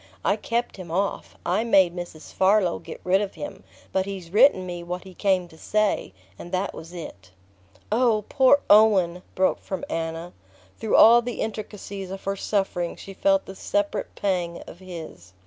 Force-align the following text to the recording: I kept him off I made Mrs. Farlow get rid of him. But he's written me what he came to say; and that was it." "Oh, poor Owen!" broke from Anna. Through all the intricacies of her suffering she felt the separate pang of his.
I 0.25 0.35
kept 0.35 0.77
him 0.77 0.89
off 0.89 1.35
I 1.45 1.63
made 1.63 1.95
Mrs. 1.95 2.33
Farlow 2.33 2.79
get 2.79 2.99
rid 3.03 3.21
of 3.21 3.35
him. 3.35 3.63
But 3.91 4.07
he's 4.07 4.31
written 4.31 4.65
me 4.65 4.81
what 4.81 5.03
he 5.03 5.13
came 5.13 5.47
to 5.49 5.59
say; 5.59 6.11
and 6.39 6.51
that 6.51 6.73
was 6.73 6.91
it." 6.91 7.29
"Oh, 7.91 8.25
poor 8.27 8.61
Owen!" 8.67 9.21
broke 9.35 9.59
from 9.61 9.85
Anna. 9.91 10.33
Through 10.79 10.95
all 10.95 11.21
the 11.21 11.39
intricacies 11.41 12.09
of 12.09 12.23
her 12.23 12.35
suffering 12.35 12.95
she 12.95 13.13
felt 13.13 13.45
the 13.45 13.53
separate 13.53 14.15
pang 14.15 14.61
of 14.65 14.79
his. 14.79 15.33